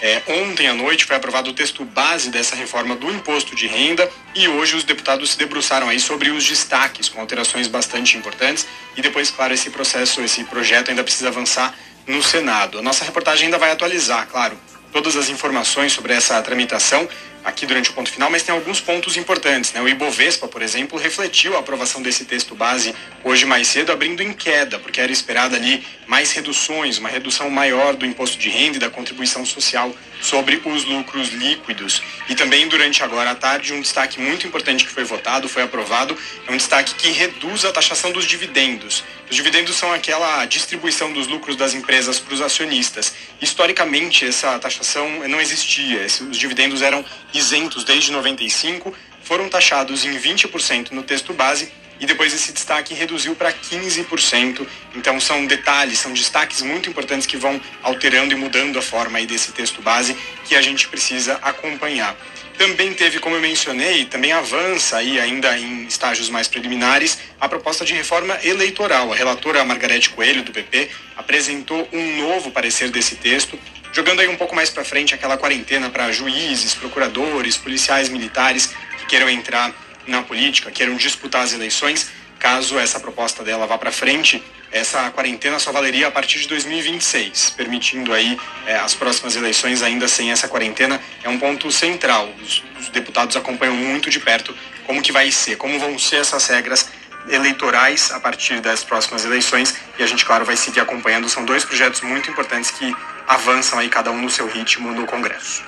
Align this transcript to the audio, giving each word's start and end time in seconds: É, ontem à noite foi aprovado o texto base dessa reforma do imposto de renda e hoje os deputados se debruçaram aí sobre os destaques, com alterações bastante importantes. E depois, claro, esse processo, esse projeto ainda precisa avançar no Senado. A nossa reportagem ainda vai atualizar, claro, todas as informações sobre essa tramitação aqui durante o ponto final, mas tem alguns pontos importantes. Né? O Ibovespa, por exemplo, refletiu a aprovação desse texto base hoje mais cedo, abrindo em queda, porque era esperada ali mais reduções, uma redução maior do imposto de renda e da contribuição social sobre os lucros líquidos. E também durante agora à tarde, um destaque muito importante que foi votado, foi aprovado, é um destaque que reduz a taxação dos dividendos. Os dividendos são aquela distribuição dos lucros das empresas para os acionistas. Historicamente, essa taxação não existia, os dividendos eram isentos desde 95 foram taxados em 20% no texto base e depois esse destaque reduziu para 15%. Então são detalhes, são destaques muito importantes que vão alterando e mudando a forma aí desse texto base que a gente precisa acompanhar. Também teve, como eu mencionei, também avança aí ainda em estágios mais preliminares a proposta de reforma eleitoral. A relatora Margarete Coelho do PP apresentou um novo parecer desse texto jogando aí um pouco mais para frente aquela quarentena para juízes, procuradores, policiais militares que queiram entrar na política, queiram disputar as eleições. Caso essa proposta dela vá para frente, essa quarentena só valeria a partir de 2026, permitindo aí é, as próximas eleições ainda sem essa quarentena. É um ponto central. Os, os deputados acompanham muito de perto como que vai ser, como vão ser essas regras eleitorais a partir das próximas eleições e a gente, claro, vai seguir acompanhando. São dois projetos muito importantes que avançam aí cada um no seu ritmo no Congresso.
É, 0.00 0.22
ontem 0.28 0.68
à 0.68 0.74
noite 0.74 1.04
foi 1.04 1.16
aprovado 1.16 1.50
o 1.50 1.52
texto 1.52 1.84
base 1.84 2.30
dessa 2.30 2.54
reforma 2.54 2.94
do 2.94 3.10
imposto 3.10 3.56
de 3.56 3.66
renda 3.66 4.08
e 4.36 4.46
hoje 4.46 4.76
os 4.76 4.84
deputados 4.84 5.30
se 5.30 5.38
debruçaram 5.38 5.88
aí 5.88 5.98
sobre 5.98 6.30
os 6.30 6.46
destaques, 6.46 7.08
com 7.08 7.20
alterações 7.20 7.66
bastante 7.66 8.16
importantes. 8.16 8.66
E 8.96 9.02
depois, 9.02 9.30
claro, 9.30 9.52
esse 9.52 9.68
processo, 9.70 10.20
esse 10.20 10.44
projeto 10.44 10.90
ainda 10.90 11.02
precisa 11.02 11.28
avançar 11.28 11.74
no 12.06 12.22
Senado. 12.22 12.78
A 12.78 12.82
nossa 12.82 13.04
reportagem 13.04 13.46
ainda 13.46 13.58
vai 13.58 13.72
atualizar, 13.72 14.28
claro, 14.28 14.56
todas 14.92 15.16
as 15.16 15.28
informações 15.28 15.92
sobre 15.92 16.12
essa 16.12 16.40
tramitação 16.40 17.08
aqui 17.46 17.64
durante 17.64 17.90
o 17.90 17.92
ponto 17.92 18.10
final, 18.10 18.28
mas 18.28 18.42
tem 18.42 18.52
alguns 18.52 18.80
pontos 18.80 19.16
importantes. 19.16 19.72
Né? 19.72 19.80
O 19.80 19.88
Ibovespa, 19.88 20.48
por 20.48 20.62
exemplo, 20.62 20.98
refletiu 20.98 21.56
a 21.56 21.60
aprovação 21.60 22.02
desse 22.02 22.24
texto 22.24 22.56
base 22.56 22.92
hoje 23.22 23.46
mais 23.46 23.68
cedo, 23.68 23.92
abrindo 23.92 24.20
em 24.20 24.32
queda, 24.32 24.80
porque 24.80 25.00
era 25.00 25.12
esperada 25.12 25.54
ali 25.54 25.86
mais 26.08 26.32
reduções, 26.32 26.98
uma 26.98 27.08
redução 27.08 27.48
maior 27.48 27.94
do 27.94 28.04
imposto 28.04 28.36
de 28.36 28.48
renda 28.48 28.76
e 28.76 28.80
da 28.80 28.90
contribuição 28.90 29.46
social 29.46 29.94
sobre 30.20 30.60
os 30.64 30.84
lucros 30.84 31.28
líquidos. 31.28 32.02
E 32.28 32.34
também 32.34 32.66
durante 32.66 33.04
agora 33.04 33.30
à 33.30 33.34
tarde, 33.34 33.72
um 33.72 33.80
destaque 33.80 34.20
muito 34.20 34.46
importante 34.46 34.84
que 34.84 34.90
foi 34.90 35.04
votado, 35.04 35.48
foi 35.48 35.62
aprovado, 35.62 36.18
é 36.48 36.52
um 36.52 36.56
destaque 36.56 36.94
que 36.94 37.10
reduz 37.10 37.64
a 37.64 37.72
taxação 37.72 38.10
dos 38.10 38.24
dividendos. 38.24 39.04
Os 39.28 39.34
dividendos 39.34 39.76
são 39.76 39.92
aquela 39.92 40.44
distribuição 40.46 41.12
dos 41.12 41.26
lucros 41.26 41.56
das 41.56 41.74
empresas 41.74 42.18
para 42.18 42.34
os 42.34 42.40
acionistas. 42.40 43.12
Historicamente, 43.40 44.24
essa 44.24 44.58
taxação 44.58 45.28
não 45.28 45.40
existia, 45.40 46.06
os 46.06 46.36
dividendos 46.36 46.80
eram 46.82 47.04
isentos 47.36 47.84
desde 47.84 48.10
95 48.10 48.92
foram 49.22 49.48
taxados 49.48 50.04
em 50.04 50.16
20% 50.18 50.92
no 50.92 51.02
texto 51.02 51.32
base 51.32 51.70
e 51.98 52.06
depois 52.06 52.32
esse 52.32 52.52
destaque 52.52 52.94
reduziu 52.94 53.34
para 53.34 53.52
15%. 53.52 54.66
Então 54.94 55.18
são 55.18 55.46
detalhes, 55.46 55.98
são 55.98 56.12
destaques 56.12 56.62
muito 56.62 56.88
importantes 56.88 57.26
que 57.26 57.36
vão 57.36 57.60
alterando 57.82 58.34
e 58.34 58.36
mudando 58.36 58.78
a 58.78 58.82
forma 58.82 59.18
aí 59.18 59.26
desse 59.26 59.52
texto 59.52 59.82
base 59.82 60.16
que 60.44 60.54
a 60.54 60.62
gente 60.62 60.88
precisa 60.88 61.38
acompanhar. 61.42 62.16
Também 62.58 62.94
teve, 62.94 63.18
como 63.18 63.36
eu 63.36 63.40
mencionei, 63.40 64.06
também 64.06 64.32
avança 64.32 64.96
aí 64.96 65.20
ainda 65.20 65.58
em 65.58 65.84
estágios 65.86 66.30
mais 66.30 66.48
preliminares 66.48 67.18
a 67.38 67.48
proposta 67.48 67.84
de 67.84 67.92
reforma 67.92 68.38
eleitoral. 68.42 69.12
A 69.12 69.16
relatora 69.16 69.62
Margarete 69.64 70.10
Coelho 70.10 70.42
do 70.42 70.52
PP 70.52 70.88
apresentou 71.16 71.86
um 71.92 72.16
novo 72.16 72.50
parecer 72.50 72.90
desse 72.90 73.16
texto 73.16 73.58
jogando 73.96 74.20
aí 74.20 74.28
um 74.28 74.36
pouco 74.36 74.54
mais 74.54 74.68
para 74.68 74.84
frente 74.84 75.14
aquela 75.14 75.38
quarentena 75.38 75.88
para 75.88 76.12
juízes, 76.12 76.74
procuradores, 76.74 77.56
policiais 77.56 78.10
militares 78.10 78.74
que 78.98 79.06
queiram 79.06 79.28
entrar 79.28 79.74
na 80.06 80.22
política, 80.22 80.70
queiram 80.70 80.96
disputar 80.96 81.42
as 81.42 81.54
eleições. 81.54 82.10
Caso 82.46 82.78
essa 82.78 83.00
proposta 83.00 83.42
dela 83.42 83.66
vá 83.66 83.76
para 83.76 83.90
frente, 83.90 84.40
essa 84.70 85.10
quarentena 85.10 85.58
só 85.58 85.72
valeria 85.72 86.06
a 86.06 86.12
partir 86.12 86.38
de 86.38 86.46
2026, 86.46 87.50
permitindo 87.50 88.12
aí 88.12 88.38
é, 88.64 88.76
as 88.76 88.94
próximas 88.94 89.34
eleições 89.34 89.82
ainda 89.82 90.06
sem 90.06 90.30
essa 90.30 90.46
quarentena. 90.46 91.00
É 91.24 91.28
um 91.28 91.40
ponto 91.40 91.72
central. 91.72 92.32
Os, 92.40 92.62
os 92.78 92.88
deputados 92.90 93.34
acompanham 93.34 93.74
muito 93.74 94.08
de 94.08 94.20
perto 94.20 94.56
como 94.84 95.02
que 95.02 95.10
vai 95.10 95.28
ser, 95.32 95.56
como 95.56 95.76
vão 95.80 95.98
ser 95.98 96.18
essas 96.18 96.46
regras 96.46 96.88
eleitorais 97.28 98.12
a 98.12 98.20
partir 98.20 98.60
das 98.60 98.84
próximas 98.84 99.24
eleições 99.24 99.74
e 99.98 100.04
a 100.04 100.06
gente, 100.06 100.24
claro, 100.24 100.44
vai 100.44 100.56
seguir 100.56 100.78
acompanhando. 100.78 101.28
São 101.28 101.44
dois 101.44 101.64
projetos 101.64 102.00
muito 102.02 102.30
importantes 102.30 102.70
que 102.70 102.94
avançam 103.26 103.76
aí 103.76 103.88
cada 103.88 104.12
um 104.12 104.22
no 104.22 104.30
seu 104.30 104.46
ritmo 104.46 104.92
no 104.92 105.04
Congresso. 105.04 105.64